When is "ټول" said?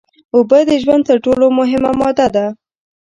1.23-1.39